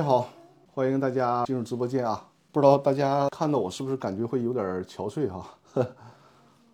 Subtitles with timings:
[0.00, 0.30] 大家好，
[0.72, 2.26] 欢迎大家进入直播间啊！
[2.50, 5.46] 不知道大家看到我是不是感觉会有点憔悴哈？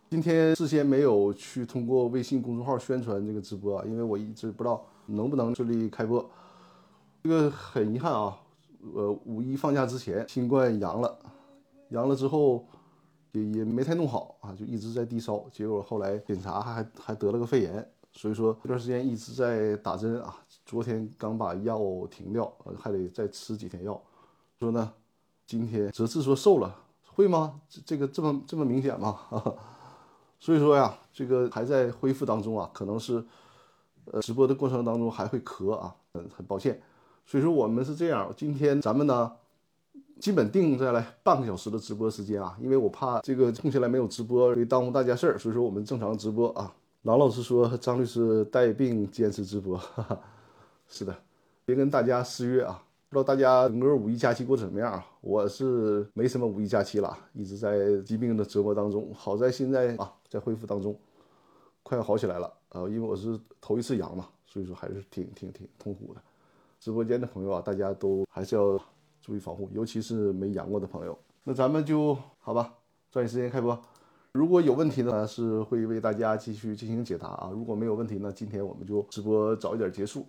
[0.08, 6.24] 今天事先没有去通过微信公众号宣传这个直播，啊因为我一直不知道能不能顺利开播。
[7.24, 8.38] 这个很遗憾啊，
[8.94, 11.18] 呃，五一放假之前新冠阳了，
[11.88, 12.64] 阳了之后
[13.32, 17.90] 也也没太弄好啊，就一直在低烧，结果后来检查还还得了个肺炎。
[18.12, 20.36] 所以说这段时间一直在打针啊，
[20.66, 21.80] 昨天刚把药
[22.10, 23.98] 停掉，还得再吃几天药。
[24.58, 24.92] 说呢，
[25.46, 26.76] 今天哲志说瘦了，
[27.14, 27.60] 会吗？
[27.68, 29.16] 这这个这么这么明显吗？
[30.40, 33.24] 所以说呀，这个还在恢复当中啊，可能是
[34.06, 36.82] 呃直播的过程当中还会咳啊，嗯，很抱歉。
[37.24, 39.32] 所以说我们是这样，今天咱们呢
[40.18, 46.74] 基本定下来半个小时的直播时间啊，因为我怕这个空下来没有直播会耽误大家事儿，所以说我们正常直播啊。
[47.02, 50.20] 郎老师说：“张律师带病坚持直播，哈哈，
[50.88, 51.16] 是的，
[51.64, 52.82] 别跟大家失约啊！
[53.08, 55.06] 不知道大家整个五一假期过得怎么样啊？
[55.20, 59.12] 我是没什么五一假期了，一直在疾病的折磨当中。
[59.14, 60.96] 好在现在啊，在恢复当中，
[61.82, 62.52] 快要好起来了。
[62.70, 66.20] 呃，因为我是头一次阳嘛，所以说还是挺挺挺痛苦的。
[66.80, 68.78] 直播间的朋友啊，大家都还是要
[69.20, 71.16] 注意防护，尤其是没阳过的朋友。
[71.44, 72.74] 那咱们就好吧，
[73.10, 73.78] 抓紧时间开播。”
[74.32, 77.50] 如果有问题呢，是会为大家继续进行解答啊。
[77.50, 80.26] 如果没有问题呢，今天我们就直播早一点结束，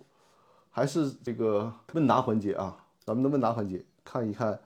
[0.70, 2.76] 还是这个问答环节啊。
[3.04, 4.58] 咱们的问答环节，看一看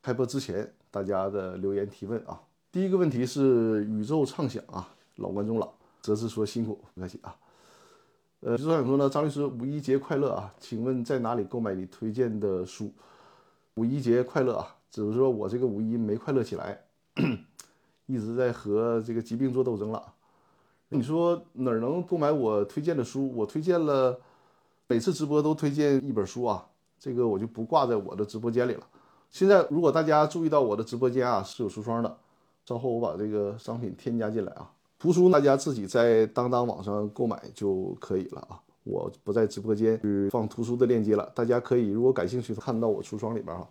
[0.00, 2.40] 开播之前大家的留言提问啊。
[2.70, 5.68] 第一个问题是宇宙畅想啊，老观众了，
[6.00, 7.34] 则是说辛苦不客气啊。
[8.40, 12.92] 呃，宇宙畅想说呢，张律师五一节快乐啊，请问在哪里购买你推荐的书？
[13.74, 16.80] 五一节快乐啊，只是说我这个五一没快乐起来。
[18.06, 20.14] 一直在和这个疾病做斗争了。
[20.88, 23.30] 你说哪能购买我推荐的书？
[23.34, 24.18] 我推荐了，
[24.90, 26.66] 每次直播都推荐一本书啊。
[26.98, 28.86] 这个我就不挂在我的直播间里了。
[29.30, 32.16] 现在如果大家注意到我的直播间啊是有橱窗的，
[32.64, 34.70] 稍后我把这个商品添加进来啊。
[34.98, 38.58] 图书大家自己在当当网上购买就可以了啊。
[38.82, 43.66] 我不在直播间去放图书的链接了，大家可以如果感兴趣看到我橱窗里边啊。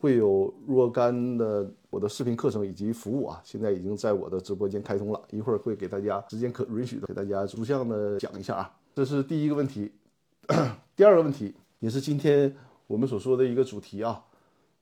[0.00, 8.70] 会有若干的我的视频课程以及服务啊，现在已经在我的直播间开通了，一会儿会给大家时间可允许的给大家逐项的讲一下啊。
[8.94, 9.90] 这是第一个问题，
[10.96, 12.54] 第二个问题也是今天
[12.86, 14.24] 我们所说的一个主题啊，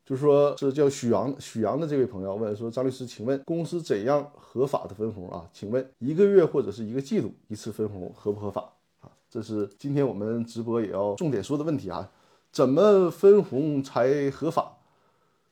[0.05, 5.49] 就是说是叫许阳许阳的这位朋友问说，张律师，请问公司怎样合法的分红啊？
[5.53, 9.11] 请问一个月或者是一个季度一次分红合不合法啊？
[9.31, 12.11] 这是今天我们直播也要重点说的问题啊，
[12.51, 14.79] 怎么分红才合法？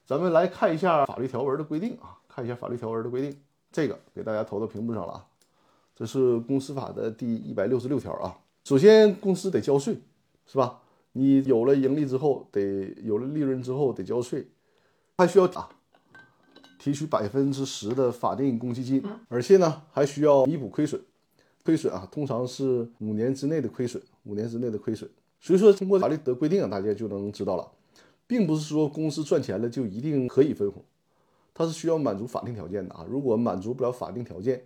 [0.05, 3.41] 咱们来看一下法律条文的规定啊，看一下法律条文的规定。
[3.71, 5.27] 这个给大家投到屏幕上了啊，
[5.95, 8.37] 这是公司法的第一百六十六条啊。
[8.71, 9.97] 首先，公司得交税，
[10.47, 10.81] 是吧？
[11.15, 14.47] 你有了盈利之后，得有了利润之后得交税，
[15.19, 15.69] 还需要啊
[16.79, 21.03] 提取百分之十的法定公积金，而且呢还需要弥补亏损。
[21.65, 25.11] 亏损啊，通常是五年之内的亏损，五年之内的亏损。
[25.41, 27.69] 所以说，通过法律的规定啊，大家就能知道了。
[28.29, 30.81] 并不是说公司赚钱了就一定可以分红，
[31.53, 33.05] 它是需要满足法定条件的啊。
[33.11, 34.63] 如果满足不了法定条件，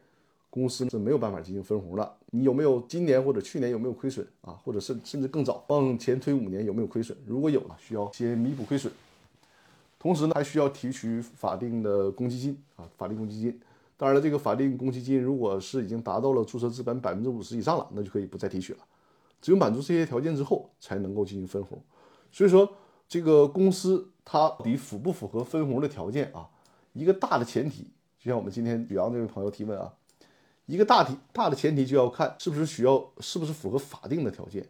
[0.55, 2.17] 公司是没有办法进行分红的。
[2.31, 4.53] 你有没有今年或者去年有没有亏损啊？
[4.65, 7.19] 或者甚甚至更早往前推五年有没有亏损？
[7.27, 8.93] 如果有了，需要先弥补亏损，
[9.99, 13.61] 同时呢还需要提取法定的公积金啊，法定公积金。
[13.97, 18.79] 当然了，这个法定公积金如果是已经达到了注册资本百分之五十以上了，那就可以不再提取了。
[19.43, 21.83] 只有满足这些条件之后，才能够进行分红。
[22.31, 22.69] 所以说。
[23.07, 26.49] 这个公司它到底符不符合分红的条件啊？
[26.95, 27.85] 一个大的前提，
[28.19, 29.93] 就像我们今天宇阳这位朋友提问啊，
[30.67, 34.67] 一个大题大的前提就要看是不是需要，是不是符合法定的条件，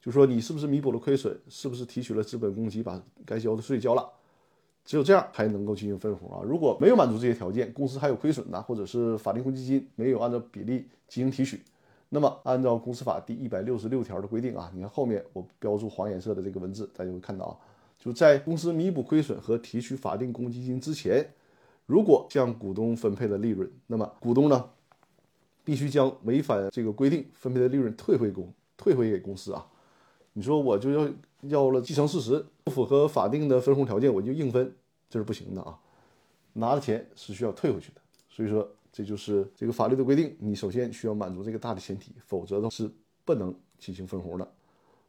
[0.00, 4.10] 就说你是不是弥补了亏损，是不是提取了资本公积，把该交的税交了，
[4.84, 6.40] 只有这样才能够进行分红啊。
[6.42, 11.62] 如果没有满足这些条件，公司还有亏损呢，或者是法定公积金没有按照比例进行提取。
[12.08, 17.52] 那么，按照公司法第一百六十六条的规定啊，你看后面我标注黄颜色的这个文字，大家会看到啊，
[17.98, 21.22] 就在公司弥补亏损和提取法定公积金之前，
[21.84, 24.70] 如果向股东分配了利润，那么股东呢，
[25.68, 29.66] 必须将违反这个规定分配的利润退回公，退回给公司啊。
[30.32, 31.10] 你说我就要
[31.42, 34.74] 要了既成事实，不符合法定的分红条件，我就硬分，
[35.10, 35.78] 这是不行的啊。
[36.54, 38.00] 拿的钱是需要退回去的，
[38.30, 38.66] 所以说。
[38.90, 42.90] 这就是这个法律的规定，你首先需要满足这个大的前提，否则的是
[43.24, 44.50] 不能进行分红的。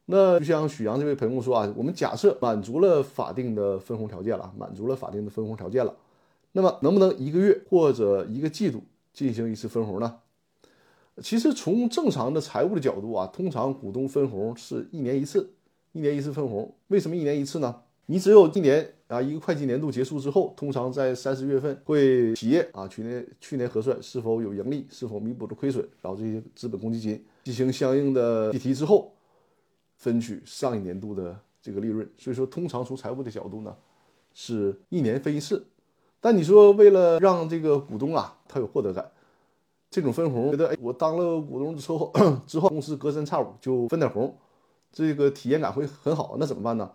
[0.04, 5.96] 那就像许阳这位朋友说啊，我们假设满足了法定的分红条件了，满足了法定的分红条件了，
[6.52, 10.18] 那么能不能一个月或者一个季度进行一次分红呢？
[11.22, 15.50] 其实从正常的财务的角度啊，通常股东分红是一年一次，
[15.92, 16.74] 一年一次分红。
[16.88, 17.82] 为什么一年一次呢？
[18.06, 29.12] 你只有一年啊，一个会计年度结束之后，通常在三四月份会企业啊去年去年核算是否有盈利，是否弥补了亏损，然后这些资本公积金进行相应的计提之后，
[29.96, 32.08] 分取上一年度的这个利润。
[32.18, 33.76] 所以说，通常从财务的角度呢，
[34.34, 35.64] 是一年分一次。
[36.20, 39.10] 但你说为了让这个股东啊他有获得感，
[39.90, 42.12] 这种分红，觉得哎我当了股东之后
[42.46, 44.32] 之后公司隔三差五就分点红，
[44.92, 46.36] 这个体验感会很好。
[46.38, 46.88] 那怎么办呢？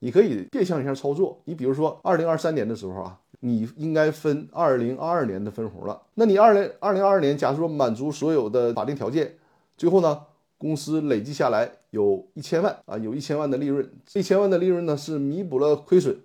[0.00, 1.38] 你可以变相一下操作。
[1.44, 6.02] 你比如说二零二三年的时候啊，你应该分二零二二年的分红了。
[6.14, 9.36] 那你二零二零二二年，假如说满足所有的法定条件，
[9.76, 10.22] 最后呢
[10.58, 16.18] 公司累计下来有一千万啊，有一千万的利润，这一千万的利润呢是弥补了亏损。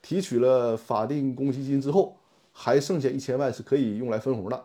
[0.00, 2.16] 提取了法定公积金之后，
[2.52, 4.64] 还剩下一千万是可以用来分红的。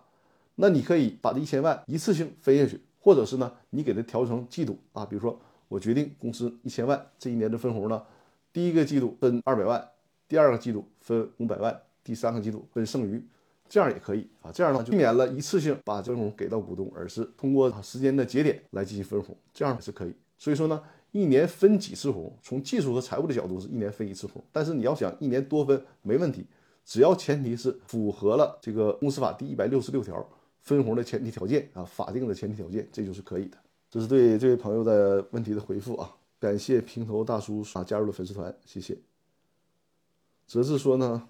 [0.55, 5.05] 那你可以把这一千万一次性分下去，或者是呢，你给它调成季度啊。
[5.05, 8.01] 比如说，我决定公司一千万这一年的分红呢，
[8.51, 9.89] 第一个季度分二百万，
[10.27, 13.23] 第二个季度分五百万，第三个季度分剩余，
[13.67, 14.51] 这样也可以啊。
[14.51, 20.13] 这样呢，就避免了一次性把分红给到股东，而是通过时间的节点来进行分红，这样也是可以。
[20.37, 20.81] 所以说呢。
[21.15, 22.35] 一年分几次红？
[22.41, 24.43] 从技术和财务的角度，是一年分一次红。
[24.51, 26.43] 但是你要想一年多分，没问题，
[26.83, 30.27] 只要前提是符合了这个公司法第一百六十六条
[30.63, 33.57] 分红的前提条件啊，法定的前提条件，这就是可以的。
[33.91, 36.15] 这是对这位朋友的问题的回复啊。
[36.39, 38.97] 感谢平头大叔啊加入了粉丝团，谢谢。
[40.47, 41.27] 泽志说呢，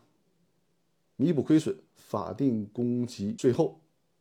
[1.18, 3.80] 弥补亏损，法定公积税后，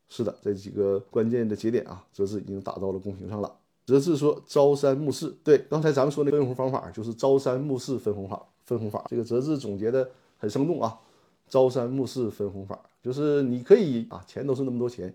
[0.08, 3.58] 是的，这几个关键的节点啊，泽志已经打到了公屏上了。
[3.84, 9.04] 则是说朝三暮四，对，刚才咱们说那分红方法就是朝三暮四分红法，分红法。
[9.08, 11.00] 这个则是总结的很生动啊，
[11.48, 15.12] 朝三暮四分红法，就是你可以啊，钱都是那么多钱，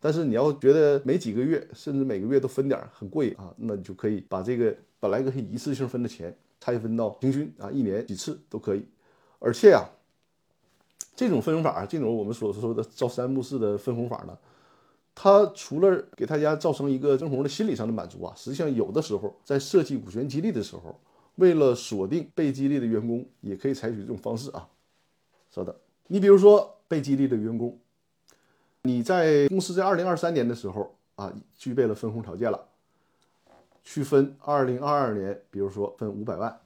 [0.00, 8.84] 但是你要觉得每几个月甚至每个月都分点很贵啊，那你就可以把这个本来可以一次性分的钱拆分到平均啊，一年几次都可以。
[9.38, 9.84] 而且啊，
[11.14, 14.36] 这种分红法，这种我们所说的朝三暮四的分红法呢。
[15.14, 21.00] 它除了给大家造成一个分红的心理上的满足啊，实际上有的时候在设计股权激励的时候，
[21.36, 24.68] 为了锁定被激励的员工，也可以采取这种方式啊。
[25.50, 25.74] 稍等，
[26.08, 27.78] 你比如说被激励的员工，
[28.82, 32.68] 你在公司在二零二三年的时候啊，具备了分红条件了，
[33.82, 36.60] 去分二零二二年，比如说分五百万，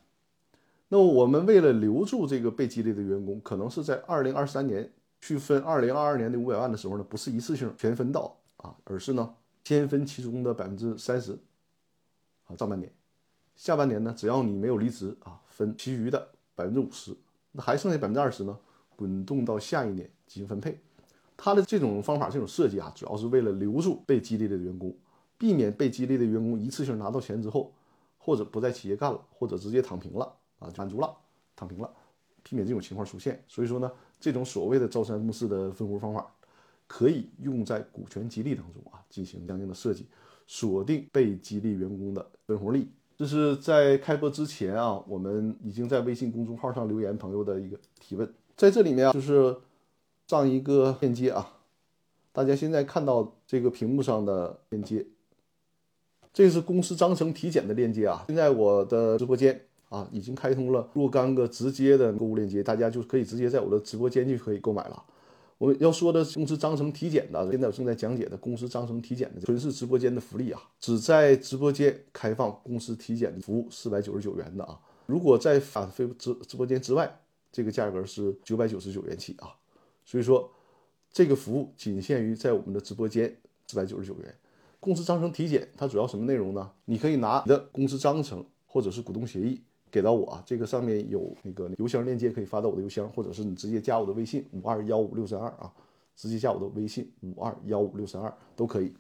[0.89, 4.91] 那我们为了留住这个被激励的员工，可能是在二零二三年
[5.21, 8.37] 去分二零二二年的五百万的时候呢，不是一次性全分到。
[8.63, 9.35] 啊，而是呢，
[9.65, 11.33] 先分其中的百分之三十，
[12.45, 12.93] 啊，上半年，
[13.57, 17.17] 下半年呢，只要你没有离职啊，分其余的百分之五十，
[17.53, 18.59] 那还剩下百分之二十呢，
[19.01, 20.79] 滚动到下一年进行分配。
[21.39, 24.95] 他的这种方法，这种设计啊，主要是为了留住被激励的员工，
[25.39, 27.73] 避免被激励的员工一次性拿到钱之后，
[28.19, 31.17] 或者不在企业干了，或者直接躺平了啊，满足了，
[31.57, 31.91] 躺平了，
[32.43, 33.43] 避免这种情况出现。
[33.49, 36.31] 所以说呢，这种所谓的朝三暮四的分红方法。
[36.93, 40.09] 可以用在股权激励当中啊，进行相应的设计，
[40.49, 42.91] 锁定被激励员工的分红利。
[43.17, 48.29] 这是在开播之前啊，我们已经在微信公众号上留言朋友的一个提问，
[48.61, 49.57] 在这里面啊，就是
[50.27, 51.51] 上一个链接啊，
[52.31, 55.07] 大家现在看到这个屏幕上的链接，
[56.31, 58.23] 这是公司章程体检的链接啊。
[58.27, 59.59] 现在我的直播间
[59.89, 65.05] 啊，已经开通了若干个直接的购物链接，大家就可以直接在我的直播间就可以购买了。
[65.57, 70.61] 我要说的是公司章程体检的，现在我正在讲解的公司章程体检的，纯是直播间的福利啊！
[70.79, 74.79] 只在直播间开放公司体检的服务，四百九十九元的啊。
[75.07, 77.19] 如果在返飞直直播间之外，
[77.53, 79.55] 这个价格是九百九十九元起啊。
[80.05, 80.51] 所以说，
[81.11, 84.35] 这个服务仅限于在我们的直播间，四百九十九元。
[84.79, 86.71] 公司章程体检它主要什么内容呢？
[86.87, 89.63] 你可以拿你的公司章程或者是股东协议。
[89.93, 95.73] 给到我啊，这个上面有那个邮箱链接，可以发到我的邮箱，或者是你直接加我的微信五二幺五六三二啊，
[96.15, 98.95] 直接加我的微信五二幺五六三二都可以。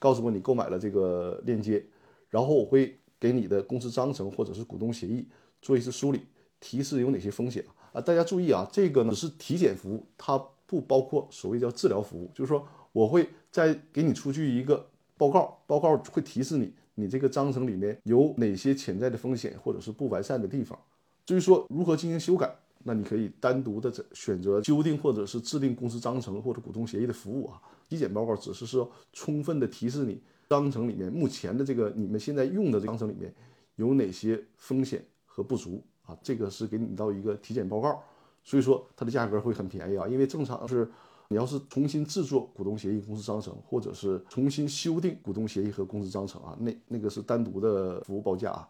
[0.00, 1.86] 告诉我你购买了这个链接，
[2.28, 5.28] 然后我会给你的公司章程或者是股东协议
[5.60, 6.22] 做一次梳理，
[6.58, 7.64] 提示有哪些风险。
[7.92, 16.72] 啊大家注意啊，这个呢是体检服务，它不包括所谓叫治疗服务，就是说我会再给你出具一个报告，报告会提示你。
[16.94, 20.78] 你这个章程里面有哪些潜在的风险或者是不完善的地方？
[21.24, 27.58] 至于说如何进行修改，那你可以单独的选择修订或者是制定公司章程或者股东协议的服务啊。
[27.88, 30.20] 体检报告只是说充分的提示你
[30.50, 33.34] 章程里面目前的这个你们现在用的这个章程里面
[33.76, 35.82] 有哪些风险和不足
[36.22, 38.02] 这个是给你到一个体检报告，
[38.42, 40.90] 所以说它的价格会很便宜啊，因为正常是。
[41.28, 48.68] 你要是重新制作股东协议、公司章程，或者是重新修订股东协议和公司章程啊，那那个是单独的服务报价啊。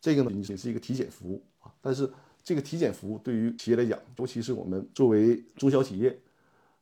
[0.00, 1.70] 这个呢，仅仅是一个体检服务啊。
[1.80, 2.10] 但是
[2.42, 6.18] 这个体检服务对于企业来讲，尤其是我们作为中小企业，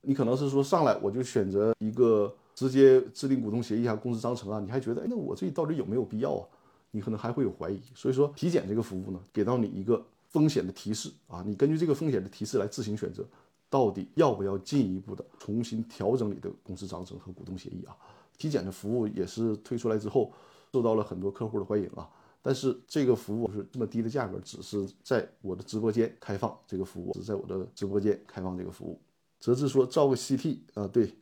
[0.00, 6.48] 你可能是说上来我就选择一个直接制定股东协议啊、公司章程啊，你还觉得，哎，那我这到底有没有必要啊？
[6.90, 7.80] 你可能还会有怀疑。
[7.94, 13.26] 所以说，体检这个服务呢，给到你一个风险的提示啊，你根据这个风险的提示来自行选择，
[13.70, 17.96] 到底要不要进一步的重新调整你的公司章程和股东协议啊？
[18.36, 20.32] 体检的服务也是推出来之后，
[20.72, 22.08] 受到了很多客户的欢迎啊。
[22.40, 28.98] 但是这个服务是这么低的价格，只是在我的直播间开放这个服务，只在我的直播间开放这个服务。
[29.40, 31.14] 泽志说照个 CT 啊，对，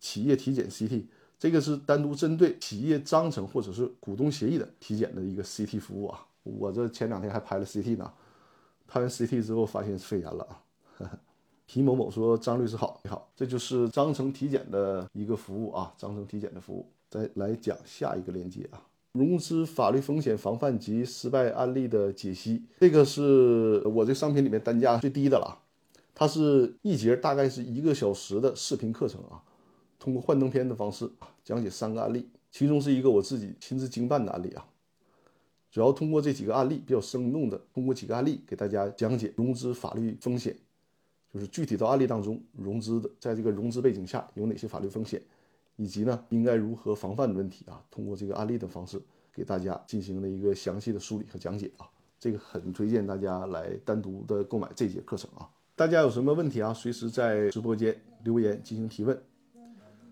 [0.00, 1.04] 企业体检 CT，
[1.38, 6.26] 这个是单独针对企业章程或者是股东协议的体检的一个 CT 服务啊。
[6.42, 8.12] 我这前两天还拍了 CT 呢，
[8.86, 10.60] 拍完 CT 之后发现肺炎了啊。
[11.66, 16.88] 皮某某说张律师好，你好，这就是章程体检的一个服务啊，章程体检的服务。
[17.10, 18.80] 再来讲下一个链接啊。
[19.12, 25.58] 融资法律风险防范及失败案例的解析，这个是我这商品里面单价最低的了。
[26.14, 29.42] 它是一节大概是一个小时的视频课程啊，
[30.06, 31.10] 通过幻灯片的方式
[31.42, 34.64] 讲解三个案例，其中是一个我自己亲自经办的案例啊。
[35.68, 40.56] 主要通过这几个案例比较生动的，通过几个案例给大家讲解融资法律风险，
[41.34, 45.20] 就是具体到案例当中融资的，在这个融资背景下有哪些法律风险。
[45.74, 49.02] 以及呢，应该如何防范的问题啊，通过这个案例的方式
[49.34, 55.50] 给大家进行了一个详细的梳理和讲解啊，这个很推荐大家来单独的购买这节课程啊。
[55.74, 59.20] 大家有什么问题啊，随时在直播间留言进行提问。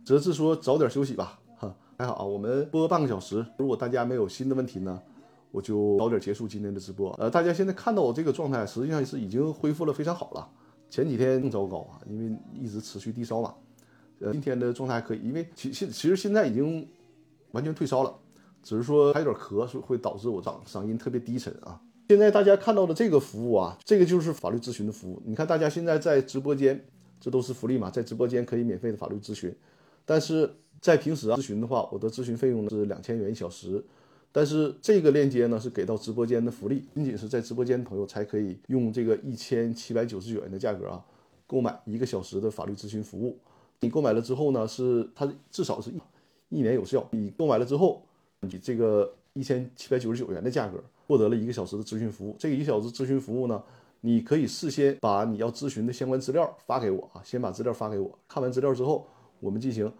[0.04, 5.00] 泽志说早点休息吧，哈，还好啊，我们播半个小时，如果大家没有新的问题呢，
[5.50, 7.10] 我就早点结束今天的直播。
[7.12, 10.46] 呃，大家现在看到我这个状态，实际上是已经恢复了非常好了，
[10.90, 13.54] 前几天更糟糕啊，因为一直持续低烧嘛。
[14.20, 16.86] 呃，今天的状态还可以，因为其其其实现在已经
[17.52, 18.14] 完全退烧了，
[18.62, 21.80] 只是说还有点咳，所以会导致我嗓嗓音特别低沉啊。
[22.10, 25.22] 现在大家看到的这个服务啊，这个就是法律咨询的服务。
[25.24, 26.84] 你看大家现在在直播间，
[27.18, 29.54] 这都是福利嘛，在直播间可以免费的法律咨询。
[30.04, 33.84] 但是在平时啊咨询的话，我的咨询费用呢是两千元一小时。
[34.30, 41.04] 但是这个链接呢是给到直播间的福利，仅仅是在直播间的朋友才可以用这个一千七百九十九元的价格啊，
[41.46, 43.38] 购买一个小时的法律咨询服务。
[43.78, 47.06] 你购买了之后呢，是它至少是一一年有效。
[47.12, 48.02] 你购买了之后，
[48.40, 52.34] 你这个一千七百九十九元的价格，获得了一个小时的咨询服务。
[52.36, 53.62] 这个一个小时咨询服务呢，
[54.00, 59.06] 你可以事先把你要咨询的相关资料发给我啊，先把资料发给我，看完资料之后，
[59.44, 59.92] 我们进行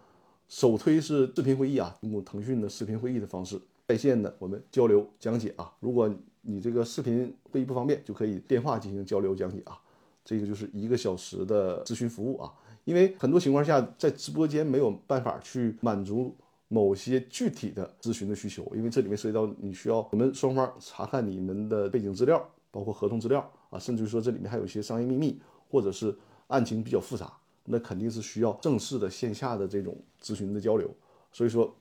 [0.49, 5.71] 首推是视频会议啊，通过腾讯的视频会议的方式在线的我们交流讲解啊。
[5.81, 6.11] 如果
[6.41, 9.79] 你这个视频会议不方便，就可以电话进行交流讲解啊。
[10.25, 12.51] 这个就是一个小时的咨询服务啊。
[12.85, 16.35] 因为很多情况下，在直播间没有办法去满足
[16.69, 25.39] 某些具体的咨询的需求，因为这里面涉及到你需要我们双方查看你们的背景资料，包括合同资料啊，甚至于说这里面还有一些商业秘密，
[25.71, 26.15] 或者是
[26.49, 27.33] 案情比较复杂，
[27.65, 30.91] 那肯定是需要正式的线下的这种咨询的交流。
[31.33, 31.75] 所以说，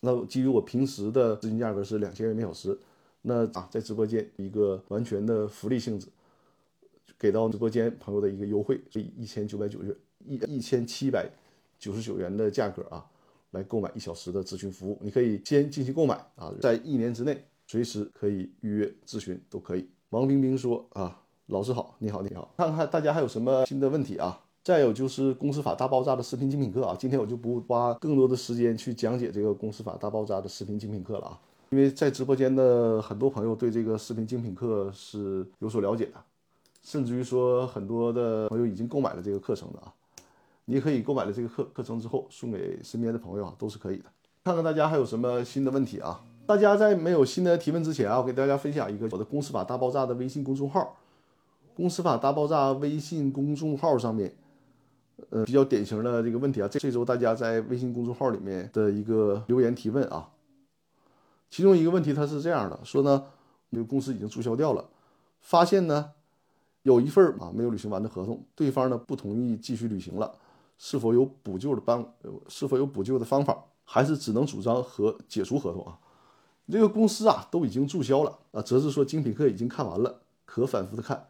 [0.00, 2.78] 那基于我平时的咨询价格是两千元每小时，
[3.22, 6.08] 那啊，在直播间一个完全的福利性质，
[7.18, 9.98] 给到直播间朋友的一个优惠，所以一千九百九十。
[10.26, 11.26] 一一千七百
[11.78, 13.06] 九十九元的价格啊，
[13.52, 19.88] 来购买一小时的咨询服务，你可以先进行购买啊，在一年之内随时可以预约咨询都可以。
[20.10, 24.44] 王冰冰说啊，老师好，你好你好，看看大家还有什么新的问题啊？
[24.62, 31.40] 再有就是公司法大爆炸的视频精品课啊，今天我就不花更多的时间去讲解这个公司法大爆炸的视频精品课了啊，
[31.70, 36.22] 因为在直播间的很多朋友对这个视频精品课是有所了解的，
[36.82, 39.92] 甚至于说很多的朋友已经购买了这个课程的啊。
[40.66, 44.04] 你可以购买了这个课课程之后送给身边的朋友啊，都是可以的。
[44.44, 46.22] 看看大家还有什么新的问题啊？
[46.46, 50.96] 大家在没有新的提问之前啊，我给大家分享一个我的公司法大爆炸的微信公众号。
[51.74, 54.34] 公司法大爆炸微信公众号上面，
[55.28, 60.30] 呃，比较典型的这个问题啊，这这周大家在微信公众号里面的一个留言提问啊，
[61.50, 63.24] 其中一个问题它是这样的，说呢，
[63.70, 64.88] 这个公司已经注销掉了，
[65.40, 66.12] 发现呢
[66.82, 70.34] 有一份啊没有履行完的合同，对方呢不同意继续履行了。
[70.82, 72.14] 是否有补救的帮？
[72.48, 73.64] 是否有补救的方法？
[73.84, 75.98] 还是只能主张和解除合同啊？
[76.70, 78.62] 这个公司啊都已经注销了啊。
[78.62, 81.28] 则是说精品课已经看完了，可反复的看。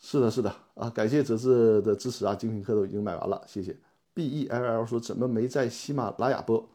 [0.00, 3.76] 是的，是的啊，感谢泽志的支持啊，精品课都已经买完了，谢谢。
[4.14, 6.66] B E L L 说怎么没在喜马拉雅播？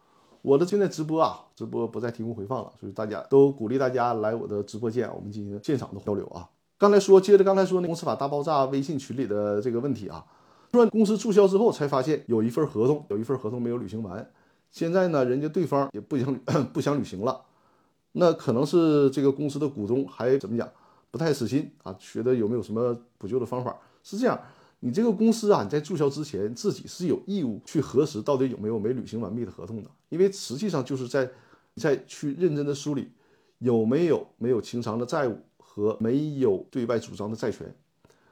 [0.44, 6.48] 我的正在直播啊，直播不再提供回放了，所以大家都鼓励大家来我的直播间，我们进行现场的交流啊。
[6.78, 10.24] 刚才说，接着刚才说那公司法大爆炸微信群里的这个问题啊。
[10.72, 14.30] 说公司注销之后，才发现有一份合同，有一份合同没有履行完。
[14.70, 16.36] 现在呢，人家对方也不想
[16.72, 17.42] 不想履行了，
[18.12, 20.70] 那可能是这个公司的股东还怎么讲，
[21.16, 23.74] 不太死心啊，觉得有没有什么补救的方法？
[24.04, 24.38] 是这样，
[24.82, 31.32] 你这个公司啊，你在注销之前，自己是有义务去核实到底有没有没履行完毕的合同的，因为实际上就是在
[31.78, 33.10] 在去认真的梳理
[33.60, 37.74] 有没有没有清偿的债务和没有对外主张的债权。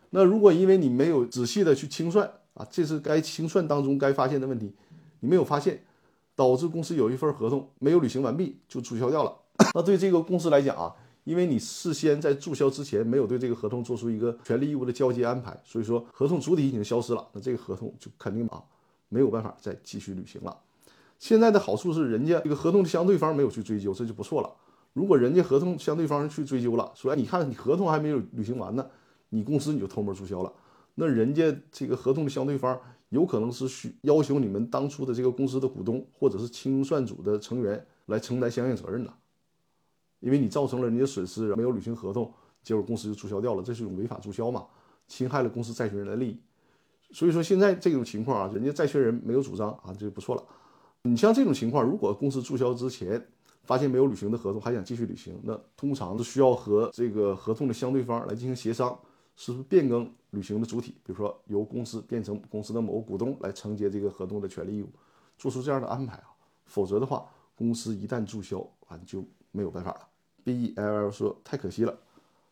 [0.09, 4.75] 那如果因为你没有仔细的去清算啊，这是该清算当中该发现的问题，
[5.21, 5.81] 你没有发现，
[6.35, 9.33] 导致公司有一份合同没有履行完毕就注销掉了。
[9.73, 18.61] 那对这个公司来讲啊，因为你事先在注销之前没有对这个合同做出一个权利义务的交接安排，所以说合同主体已经消失了，那这个合同就肯定啊
[19.09, 20.57] 没有办法再继续履行了。
[21.19, 24.53] 现在的好处是人家这个合同的相对方没有去追究，这就不错了。
[24.91, 28.85] 如果人家合同相对方去追究了，说哎你看你合同还没有履行完呢，
[29.29, 30.51] 你公司你就偷摸注销了，
[30.95, 32.77] 那人家这个合同的相对方
[33.09, 39.13] 有可能是需要求你们当初的这个公司的股东或者是清算组的成员来承担相应责任的。
[40.23, 44.65] 因为你造成了人家损失，没有履行合同，结果公司就注销掉了，这是一种违法注销嘛，
[45.05, 46.39] 侵害了公司债权人的利益。
[47.11, 50.43] 所以说现在这种情况啊，人家债权人没有主张啊，这就不错了。
[51.01, 53.21] 你像这种情况，如果公司注销之前
[53.63, 58.97] 发现没有履行的合同，还想继续履行，那通常是需要和这个合同的相对方来进行协商，
[59.35, 64.89] 是不是变更履行的主体，比如说由公司变成公司的某个股东来承接这个合同的权利义务，
[65.37, 66.31] 做出这样的安排啊。
[66.65, 67.25] 否则的话，
[67.55, 70.07] 公司一旦注销啊，就没有办法了。
[70.43, 71.97] B E L L 说太可惜了，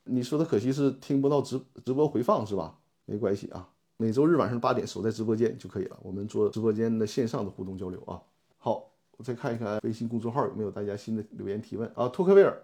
[0.06, 2.78] 你说的可惜是听不到直直播回放是吧？
[3.06, 3.68] 没关系啊，
[3.98, 8.22] 每周日晚上八点守在直播间就可以了，我们做直播间的线上的互动交流啊。
[8.58, 12.08] 好，我再看一看微信公众号有没有大家新的留言提问啊。
[12.08, 12.64] 托克维尔，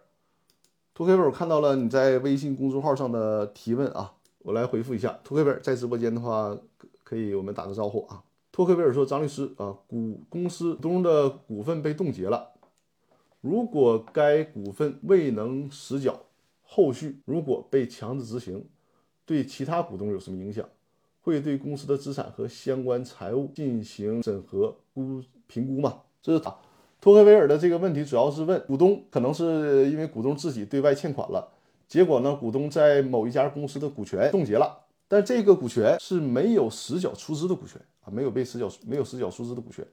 [0.93, 5.19] 托克维尔，我看到了你在微信公众号上的提问啊，我来回复一下。
[5.23, 6.57] 托克维尔在直播间的话，
[7.03, 8.23] 可以我们打个招呼啊。
[8.51, 12.53] 托克维尔说，张律师啊，股公司东的股份被冻结了。
[13.47, 16.19] 如果该股份未能实缴，
[16.61, 18.65] 后续如果被强制执行，
[19.25, 20.67] 对其他股东有什么影响？
[21.21, 26.01] 会对公司的资产和相关财务进行审核估评估吗？
[26.21, 26.53] 这是他
[26.99, 31.49] 托克维尔的这个问题，主要是问股东可能是因为股东自己对外欠款了，
[31.87, 39.87] 结果呢，股东在某一家公司的股权冻结了，但这个股权是没有实缴出资的股权啊，没有被实缴没有实缴出资的股权。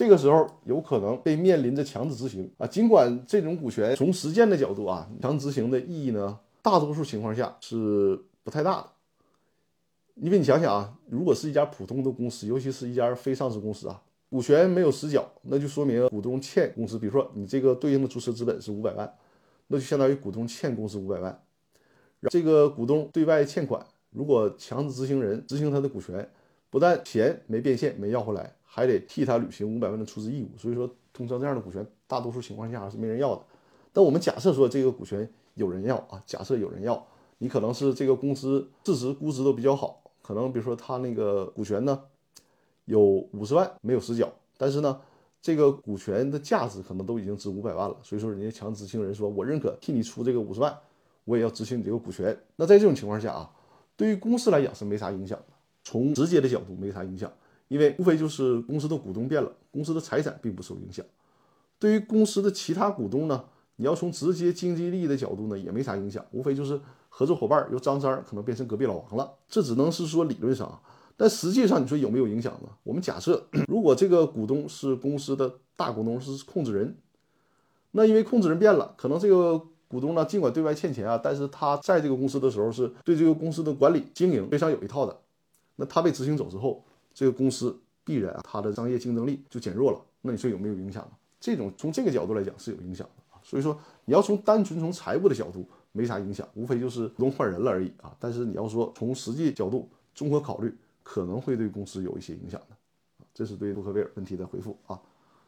[0.00, 8.86] 这个时候有可能被面临着强制执行啊，尽管这种股权从实践的角度啊，强制执行的意义呢，大多数情况下是不太大的。
[10.14, 19.14] 因为你想想啊，如果是一家普通的公司，尤其是一家非上市公司啊，股权没有实缴，那就说明股东欠公司，比如说你这个对应的注册资本是五百万，
[19.66, 21.42] 那就相当于股东欠公司五百万。
[22.30, 26.26] 这个股东对外欠款，如果强制执行人执行他的股权，
[26.70, 28.54] 不但钱没变现，没要回来。
[28.72, 33.42] 还得替他履行五百万的出资义务，所以说通常这样的股权，大多数情况下是没人要的。
[33.92, 37.04] 但我们假设说这个股权有人要啊，假设有人要，
[37.38, 42.00] 你可能是这个公司市值估值都比较好，可能比如说他那个股权呢
[42.84, 43.00] 有
[43.32, 45.00] 五十万没有实缴，但是呢
[45.42, 50.72] 这个股权的价值可能都已经值五百万了，所以说人家强执行人说我认可替你出这个五十万，
[51.24, 52.38] 我也要执行你这个股权。
[52.54, 53.50] 那在这种情况下啊，
[53.96, 55.46] 对于公司来讲是没啥影响的，
[55.82, 57.28] 从直接的角度没啥影响。
[57.70, 61.06] 因为无非就是公司的股东变了，公司的财产并不受影响。
[61.78, 63.44] 对于公司的其他股东呢，
[63.76, 66.24] 你要从直接经济利益的角度呢，也没啥影响。
[66.32, 70.82] 无非就是合作伙伴由张三可能变成隔壁老王了，这只能是说理论上。
[71.16, 72.68] 但实际上你说有没有影响呢？
[72.82, 76.96] 我们假设， 如果这个股东是公司的大股东，是控制人，
[77.92, 85.16] 那因为控制人变了，可能这个股东呢，尽管对外欠钱啊，但是他在这个公司的时候是对这个公司的管理经营非常有一套的。
[85.76, 86.82] 那他被执行走之后。
[87.12, 90.00] 这个公司必然啊，它的商业竞争力就减弱了。
[90.22, 91.10] 那你说有没有影响呢？
[91.40, 93.40] 这种从这个角度来讲是有影响的啊。
[93.42, 98.14] 所以说你要从单纯从财务的角度没啥影响，无非就是股东换人了而已啊。
[98.18, 102.76] 但是你要说从实际角度综合考虑，可能会对公司有一些影响的。
[103.32, 105.00] 这是对托克维尔问题的回复啊。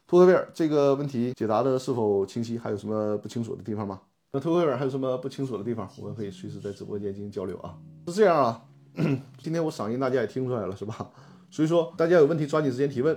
[0.06, 2.58] 托克维尔这个问题解答的是否清晰？
[2.58, 4.00] 还有什么不清楚的地方吗？
[4.30, 5.88] 那托克维尔还有什么不清楚的地方？
[5.98, 7.78] 我们可以随时在直播间进行交流啊。
[8.08, 8.64] 是这样啊，
[9.38, 11.10] 今天我嗓音大家也听出来了是吧？
[11.52, 13.14] 所以说，大家有问题抓紧时间提问。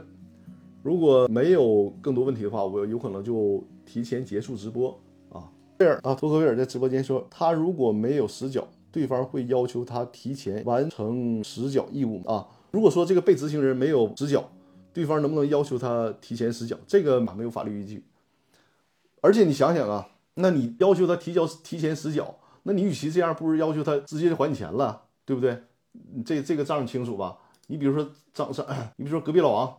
[0.83, 4.89] 如果没有更多问题的话，我有可能就提前结束直播
[5.31, 5.49] 啊。
[5.77, 12.45] 贝尔啊，托克威尔在直播间说，他如果没有实缴，对方会要求他提前完成实缴义务啊。
[12.71, 14.51] 如果说这个被执行人没有实缴，
[14.91, 16.75] 对方能不能要求他提前实缴？
[16.85, 18.03] 这个嘛没有法律依据。
[19.21, 25.57] 而且你想想啊，那你要求他提交提前实缴，那你与其这样，不如要求他直接就还你钱了，对不对？
[26.25, 27.37] 这这个账清楚吧？
[27.67, 28.65] 你比如说张三，
[28.97, 29.77] 你比如说隔壁老王，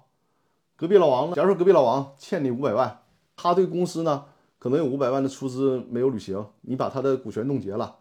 [0.77, 1.37] 隔壁老王呢？
[1.37, 3.03] 假如说隔壁老王欠你五百万，
[3.37, 4.25] 他对公司呢
[4.59, 7.97] 可能有五百万的出资没有履行，你把他的股权冻结了，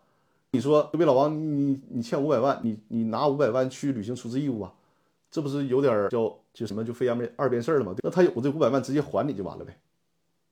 [0.51, 4.73] 你说隔壁老王，你你欠五百万，你你拿五百万去履行出资义务啊？
[5.29, 7.93] 这不是有点叫就什么就非二面二边事儿了吗？
[8.01, 9.77] 那他有这五百万直接还你就完了呗，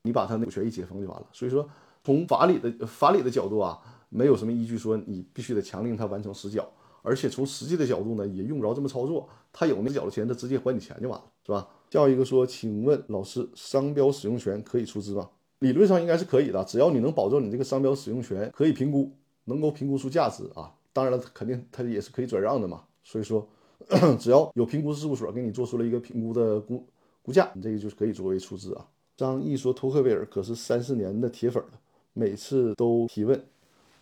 [0.01, 1.25] 你把他那股权一解封就完了。
[1.31, 1.67] 所以说，
[2.03, 6.69] 从法理的法理的角度啊，没有什么依据说你必须得强令他完成实缴，
[7.03, 9.29] 而且从实际的角度呢，也用不着这么操作。
[9.51, 11.67] 他有那缴的钱，他直接还你钱就完了，是吧？
[11.91, 15.29] 下一个说，请问老师，商标使用权可以出资吗？
[15.59, 19.11] 理论上应该是可以的，只要你能保证你这个商标使用权可以评估，
[19.43, 20.73] 能够评估出价值啊。
[20.91, 22.81] 当然了，肯定它也是可以转让的嘛。
[23.03, 23.47] 所以说。
[24.17, 26.87] 只要有评估事务所给你做出了一个评估的估
[27.21, 28.87] 估价，你这个就是可以作为出资啊。
[29.17, 31.71] 张毅说：“托克维尔可是三四年的铁粉了，
[32.13, 33.45] 每次都提问。”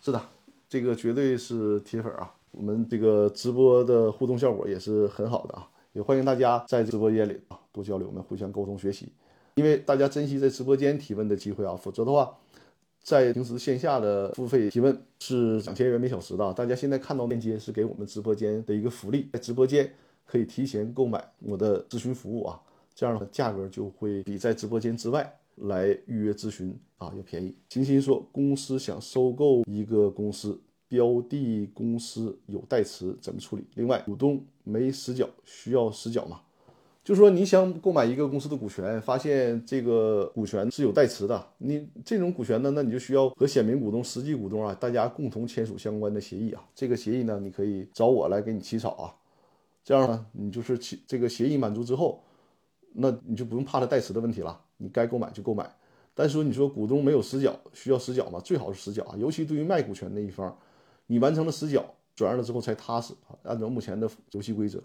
[0.00, 0.22] 是的，
[0.68, 2.32] 这个绝对是铁粉啊。
[2.52, 9.08] 我们这个直播的互动效果也是很好的啊，也欢迎大家在直播间里啊多交流，我们互相沟通学习。
[9.56, 12.38] 因为大家珍惜在直播间提问的机会啊，否则的话。
[13.04, 19.92] 在平时线下的付费提问是两千元每小时的，大家现在看到链接是给我们直播间的一个福利，在直播间
[20.24, 22.62] 可以提前购买我的咨询服务啊，
[22.94, 27.52] 这样的话价格就会比在直播间之外来预约咨询啊要便宜。
[27.70, 30.56] 星星说，公司想收购一个公司，
[30.92, 33.64] 标的公司有代持怎么处理？
[33.76, 36.42] 另外，股东没实缴需要实缴吗？
[37.02, 46.62] 就说，你想购买一个公司的股权，发现这个股权是有代持的，你这种股权呢，那你就需要和显名股东、实际股东啊，大家共同签署相关的协议啊。
[46.74, 49.16] 这个协议呢，你可以找我来给你起草啊。
[49.82, 52.22] 这样呢，你就是起这个协议满足之后，
[52.92, 55.74] 那你就不用怕它代持的问题了，你该购买就购买。
[56.14, 58.38] 但是说你说股东没有实缴，需要实缴吗？
[58.44, 60.54] 最好是实缴啊，尤其对于卖股权那一方，
[61.06, 61.84] 你完成了实缴，
[62.14, 63.36] 转让了之后才踏实啊。
[63.42, 64.82] 按照目前的游戏规则。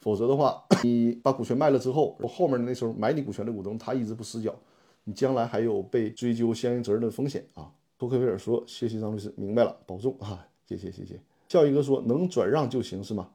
[0.00, 4.54] 否则的话，你把股权卖了之后，后面的那时候买你股权的股东他一直不实缴，
[5.02, 7.72] 你将来还有被追究相应责任的风险啊。
[7.98, 13.30] 托克维尔说：“谢谢张律师，明白了，保重啊，谢谢谢谢。”笑一哥说：“能转让就行是吗？”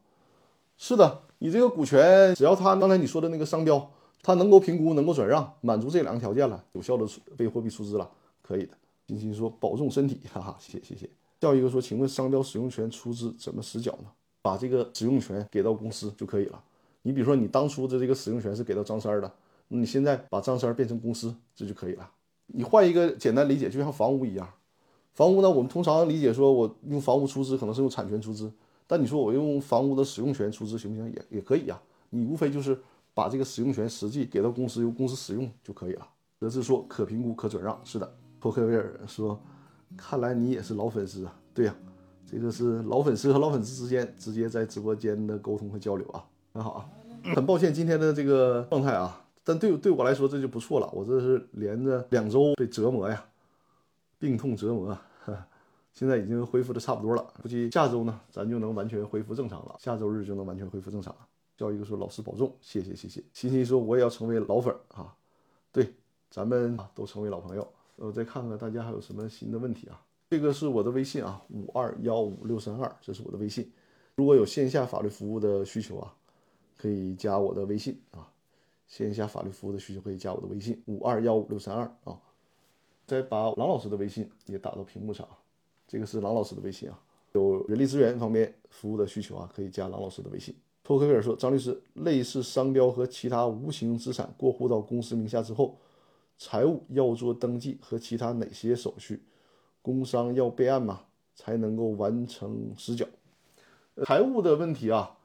[0.78, 3.92] 是的，你这个股权只要他刚才你说的那个商标，
[4.22, 8.10] 他能够评估，能够转让，满足这两个条件了，有效的被货币出资了，
[8.42, 8.74] 可以的。
[9.06, 11.10] 金星说：“保重身体，哈哈，谢谢谢谢。”
[11.44, 14.06] 笑一个说：“请问商标使用权出资怎么实缴呢？”
[14.42, 16.64] 把这个使用权给到公司就可以了。
[17.02, 19.30] 你比如说，你当初的这个使用权是给到张三的，
[19.68, 22.10] 你现在把张三变成公司，这就可以了。
[22.48, 24.50] 你换一个简单理解，就像房屋一样，
[25.14, 28.50] 房屋呢，我们通常理解说，我用房屋出资可能是用产权出资，
[28.88, 31.12] 但你说我用房屋的使用权出资行不行？
[31.12, 31.78] 也也可以呀。
[32.10, 32.80] 你无非就是
[33.14, 36.08] 把这个使用权实际给到公司，由公司使用就可以了。
[36.40, 38.16] 德志说可评估可转让，是的。
[38.40, 39.42] 托克维尔说，
[39.98, 41.36] 看来你也是老粉丝啊。
[41.54, 41.76] 对呀。
[42.26, 46.90] 这个是老粉丝和老粉丝之间直接在直播间的沟通和交流啊，很好啊。
[47.36, 50.90] 很抱歉今天的这个状态啊，但对对我来说这就不错了。
[50.94, 53.24] 我这是连着两周被折磨呀，
[54.18, 54.98] 病痛折磨，
[55.94, 57.24] 现在已经恢复的差不多了。
[57.44, 59.76] 估计下周呢，咱就能完全恢复正常了。
[59.78, 61.20] 下周日就能完全恢复正常了。
[61.56, 63.24] 叫一个说老师保重，谢谢谢谢。
[63.32, 65.14] 欣欣说我也要成为老粉啊，
[65.72, 65.94] 对，
[66.32, 67.68] 咱们都成为老朋友。
[67.96, 70.02] 我再看看大家还有什么新的问题啊。
[70.30, 73.72] 这个是我的微信啊，五二幺五六三二，这是我的微信。
[74.16, 76.16] 如果有线下法律服务的需求啊，
[76.78, 78.32] 可以加我的微信啊。
[78.88, 82.20] 线下法律服务的需求可以加我的微信五二幺五六三二啊。
[83.06, 85.28] 再把郎老师的微信也打到屏幕上，
[85.88, 87.00] 这个是郎老师的微信啊。
[87.34, 90.56] 有人力资源方面服务的需求啊，可以加郎老师的微信。
[90.84, 95.78] 托克维尔说：“张律师，类似商标和其他无形资产过户到公司名下之后，
[96.44, 99.24] 财务要做登记和其他哪些手续？”
[99.82, 101.02] 工商要备案嘛，
[101.36, 103.06] 才能够完成实缴。
[104.06, 105.18] 财务的问题啊，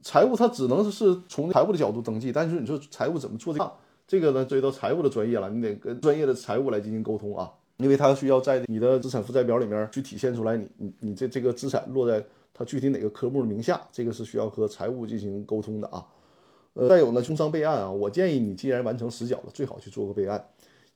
[0.00, 3.72] 财务它只能是从财务的角度登记，但是你说财务怎么做这个，
[4.06, 16.06] 这个呢，涉及到财务的专业了，你得跟专业的财务来进行沟通啊，因为它需要在你的资产负债表里面去体现出来，你你你这这个资产落在它具体哪个科目名下，这个是需要和财务进行沟通的啊。
[16.74, 20.44] 呃，再有呢，工商备案啊，我建议你既然完成实缴了，最好去做个备案。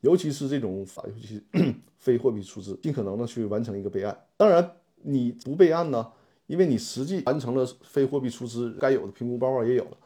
[0.01, 1.43] 尤其是这种法律
[1.99, 4.17] 非货币出资，尽可能的去完成一个备案。
[4.37, 6.07] 当然，你不备案呢，
[6.47, 9.97] 因为你实际完成了非货币出资，该有的评估报告也有了，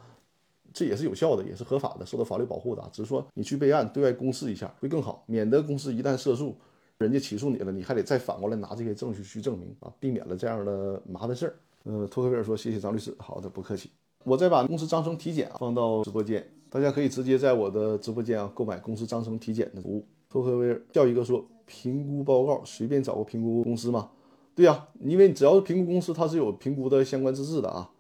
[0.73, 2.83] 这也是有效的，也是合法的，受到法律保护的。
[2.91, 6.57] 只是说你去备案，对外公示一下会更好，免得公司一旦涉诉，
[6.99, 11.55] 人家起诉你了，你还得再反过来拿这些证据去证明啊，避免了这样的麻烦事儿。
[11.85, 13.91] 呃，托克维尔说：“谢谢张律师。”好的，不客气。
[14.25, 16.47] 我再把公司章程体检啊放到直播间。
[16.71, 20.07] 大家可以直接在我的直播间啊购买公司章程体检的服务。
[20.29, 24.11] 托克维尔叫一个说评估报告，随便找个评估公司吗？
[24.55, 27.91] 对呀，因为只要是评估公司，它是有评估的相关资质的啊。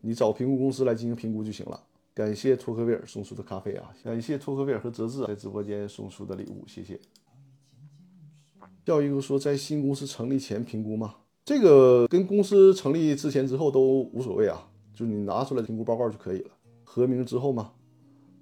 [0.00, 1.80] 你找评估公司来进行评估就行了。
[2.14, 6.98] 感谢托克维尔送出的咖啡啊，感谢托克维尔和泽志在直播间送出的礼物，谢谢。
[8.84, 11.14] 叫一个说在新公司成立前评估吗？
[11.44, 14.68] 这个跟公司成立之前之后都无所谓啊，
[14.98, 16.50] 就你拿出来评估报告就可以了。
[16.82, 17.70] 核名之后吗？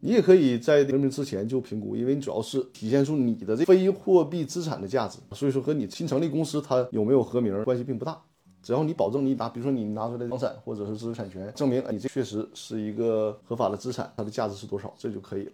[0.00, 8.18] 你也可以在合名之前就评估，因为你主要是体现出你的这非货币资产的价值，所以说和你新成立公司它有没有核名关系并不大。
[8.62, 15.52] 只要你保证你拿，比如说你拿出来房产或者是知识产权证明，你这确实是一个合法的资产，它的价值是多少，这就可以了。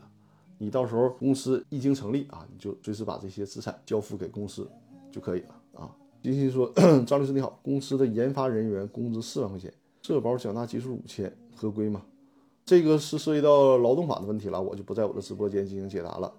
[0.58, 4.70] 你到时候公司一经成立啊，你就随时把这些资产交付给公司
[5.10, 5.90] 就可以了啊。
[6.22, 6.72] 金鑫说
[7.04, 12.02] ：“张律师你好，公司的研发人员工资四万块钱，社保缴纳基数五千，合规吗？
[12.64, 16.32] 这个是涉及到劳动法的问题了，我就不在我的直播间进行解答了。”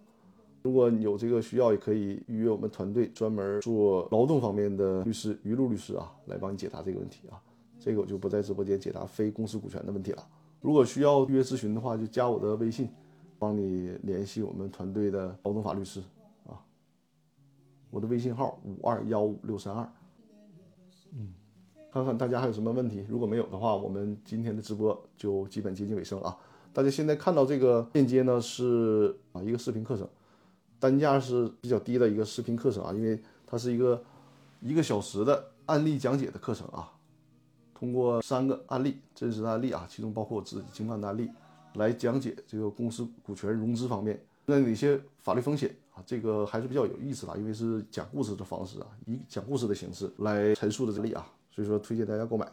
[0.63, 7.41] 如果有这个需要，也可以预约我们团队专门做劳动方面的律师于路律师啊，来帮你解答这个问题啊。
[7.77, 10.25] 这个我就不在直播间解答非公司股权的问题了。
[10.61, 12.89] 如果需要预约咨询的话，就加我的微信，
[13.37, 16.01] 帮你联系我们团队的劳动法律师
[16.45, 16.55] 啊。
[17.89, 19.91] 我的微信号五二幺五六三二。
[21.11, 21.33] 嗯，
[21.93, 23.05] 看看大家还有什么问题？
[23.07, 26.37] 如果没有的话，我们今天的直播就基本接近尾声了啊。
[26.73, 30.09] 大家现在看到这个链接呢，是啊一个视频课程。
[30.79, 34.03] 单价是比较低的一个视频课程啊，因为它是一个
[34.59, 36.91] 一个小时的案例讲解的课程啊，
[37.75, 41.29] 通过三个案例真实的案例啊，其中包括我自己经办的案例，
[41.75, 52.51] 来讲解这个公司股权融资方面那哪些法律风险啊，这个还是比较有意思的，因为是讲故事的方式啊，以讲故事的形式来陈述的案例啊，所以说推荐大家购买。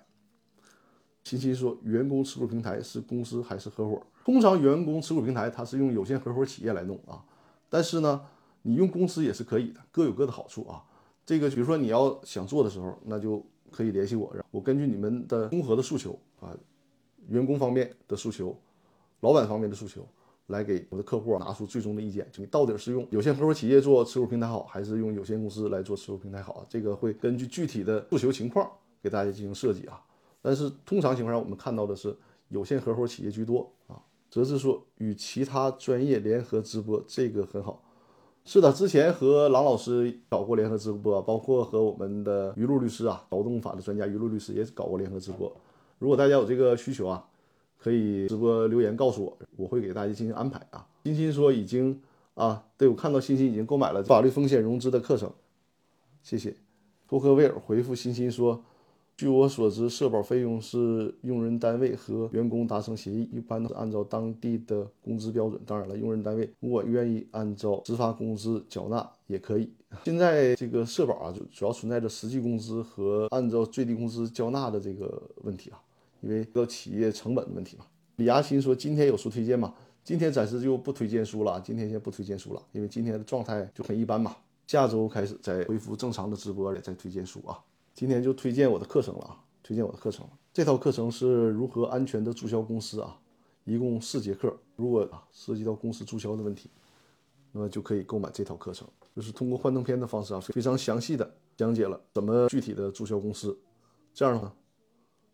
[1.25, 4.03] 欣欣说，员工持股平台是公司还是合伙？
[4.25, 7.25] 通常员工持股平台它是用有限合伙企业来弄啊。
[7.69, 8.21] 但是呢，
[8.63, 10.85] 你用公司也是可以的，各有各的好处啊。
[11.25, 16.57] 这个比如说你要想做的时候，那就可以联系我，我根据你们的综合的诉求啊，
[17.29, 18.59] 员工方面的诉求，
[19.21, 20.05] 老板方面的诉求，
[20.49, 26.67] 来给我的客户拿出最终的意见，就你到底是用有限合伙企业做持股平台好，还是用有限公司来做持股平台好？
[26.69, 28.69] 这个会根据具体的诉求情况
[29.03, 30.03] 给大家进行设计啊。
[30.43, 32.17] 但是通常情况下，我们看到的是
[32.49, 34.01] 有限合伙企业居多啊。
[34.31, 37.83] 则是说与其他专业联合直播，这个很好。
[38.45, 45.53] 是的，之前和郎老师搞过联合直播，包括和我们的于露律师啊，劳动法的专家于露律师也搞过联合直播。
[45.99, 47.27] 如果大家有这个需求啊，
[47.77, 50.87] 可以直播留言告诉我，我会给大家进行安排啊。
[51.05, 52.01] 欣欣说已经
[52.35, 55.33] 啊，对我看到欣欣已经购买了法律风险融资的课程，
[56.23, 56.55] 谢谢。
[57.09, 58.63] 托克威尔回复欣欣说。
[59.21, 65.61] 据我所知，社保费用是用人单位和员工达成协议，一般都是按照当地的工资标准。
[65.67, 69.71] 当然了，用人单位如果愿意按照实发工资缴纳也可以。
[70.07, 75.79] 现在这个社保啊，就主要存在着实际工资和按照最低工资交纳的这个问题啊，
[76.23, 77.85] 因为到企业成本的问题嘛。
[78.17, 84.35] 李亚新说：“今天有书推荐吗？”今天暂时就不推荐书了，今天先不推荐书了，因为今天的状态就很一般嘛。
[84.67, 87.59] 下周开始再恢复正常的直播了，再推荐书啊。
[88.01, 89.45] 今天就推荐我的课程了啊！
[89.63, 93.21] 推荐我的课程，这套课程是如何安全的注销公司啊，
[93.65, 94.57] 一共四节课。
[94.75, 96.71] 如果啊涉及到公司注销的问题，
[97.53, 103.55] 那么就可以购买这套课程，就是通过幻灯片的方式啊，非常详细的讲解了怎么具体的注销公司，
[104.15, 104.51] 这样呢，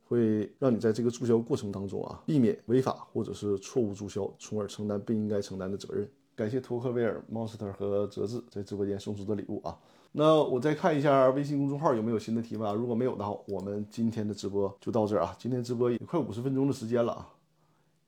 [0.09, 6.11] 会让你在这个注销过程当中啊，避免违法或者是错误注销，从而承担不应该承担的责任。
[6.35, 9.79] 感谢托克维尔、Monster 和哲志在直播间送出的礼物啊。
[10.19, 12.73] 那我再看一下微信公众号有没有新的提问啊？
[12.73, 15.37] 如果没有的话，我们今天的直播就到这儿啊。
[15.39, 17.29] 今天直播也快五十分钟的时间了啊，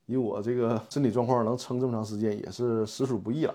[0.07, 3.53] 以我这个身体状况能撑这么长时间也是实属不易了。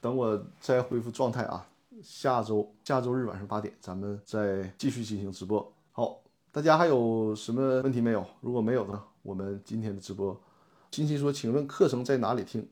[0.00, 1.66] 等我再恢复状态啊，
[2.00, 5.72] 下周下周日晚上八点咱们再继续进行直播。
[5.90, 6.20] 好，
[6.52, 8.24] 大家还有什么问题没有？
[8.40, 10.40] 如果没有呢，我们今天的直播，
[10.92, 12.68] 欣欣说，请问课程在哪里听？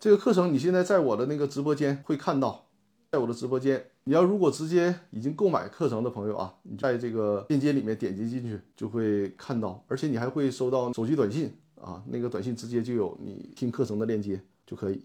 [0.00, 2.64] 这个课程你现在在我的那个直播间会看到。
[3.10, 15.02] 在我的直播间，你要如果直接已经购买课程的朋友啊，你在这个链接里面点击进去就会看到，而且你还会收到手机短信啊，那个短信直接就有你听课程的链接就可以。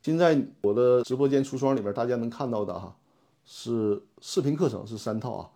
[0.00, 2.96] 现在我的直播间橱窗里面大家能看到的哈，
[3.44, 5.50] 是视频课程是三套啊，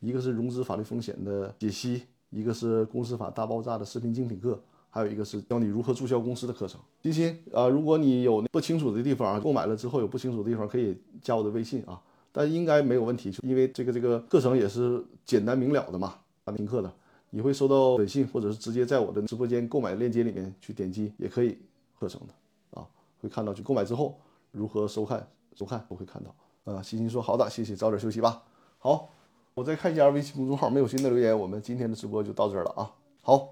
[0.00, 4.58] 一个是融资法律风险的解析，一个是公司法大爆炸的视频精品课。
[4.94, 6.78] 还有一个是教你如何注销公司的课程。
[7.02, 11.98] 欣欣啊，如果你有不清楚的地方啊，购买了之后有不清楚的地方，可以加我的微信啊，
[12.30, 16.18] 但应该没有问题，因为这个这个课程也是简单明了的嘛。
[16.54, 16.92] 听课的，
[17.30, 21.56] 你会收到短信，或者是直接在我的直播间购买链接里面去点击，也可以
[21.98, 22.86] 课程的啊，
[23.22, 24.18] 会看到去购买之后
[24.50, 25.26] 如何收看
[25.56, 26.34] 收看都会看到。
[26.70, 28.42] 啊，欣欣说好的，谢谢，早点休息吧。
[28.78, 29.08] 好，
[29.54, 32.92] 我再看一下微信公众号，没有新的留言，我们今天的直播就到这儿了啊。
[33.22, 33.51] 好。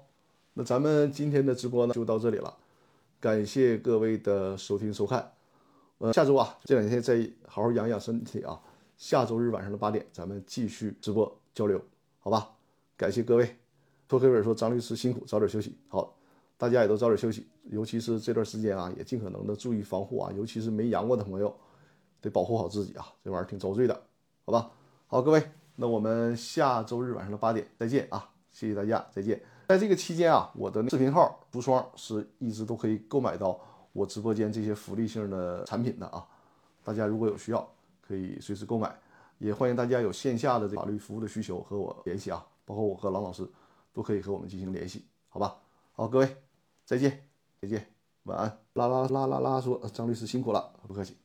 [0.53, 2.57] 那咱们今天的直播呢就到这里了，
[3.19, 5.31] 感谢各位的收听收看。
[5.99, 8.59] 呃，下周啊这两天再好好养养身体啊。
[8.97, 11.81] 下周日晚上的八点，咱们继续直播交流，
[12.19, 12.51] 好吧？
[12.95, 13.57] 感谢各位。
[14.07, 16.15] 托克维尔说：“张律师辛苦，早点休息。”好，
[16.57, 21.55] 大家也都早点休息，尤其是这段时间啊，也尽可能的注意防护啊，尤其是没阳过的朋友，
[22.19, 24.01] 得保护好自己啊，这玩意儿挺遭罪的，
[24.45, 24.69] 好吧？
[25.07, 25.41] 好，各位，
[25.77, 28.29] 那我们下周日晚上的八点再见啊！
[28.51, 29.41] 谢谢大家，再见。
[29.71, 33.57] 在这个期间啊，我的视频号无双是一直都可以购买到
[33.93, 36.27] 我直播间这些福利性的产品的啊。
[36.83, 37.65] 大家如果有需要，
[38.01, 38.93] 可以随时购买。
[39.37, 43.49] 也欢迎大家有线下的法律服务的需求和我联系啊，包括我和郎老师
[43.93, 45.55] 都可以和我们进行联系，好吧？
[45.93, 46.35] 好，各位，
[46.85, 47.23] 再见，
[47.61, 47.87] 再见，
[48.23, 48.57] 晚安。
[48.73, 51.15] 啦啦啦啦啦说张律师辛苦了，不客气。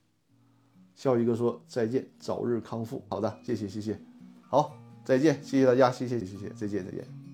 [0.94, 3.04] 笑一个说再见，早日康复。
[3.10, 4.00] 好的，谢谢谢谢。
[4.48, 4.72] 好，
[5.04, 7.25] 再见，谢谢大家，谢谢谢谢，再见再见。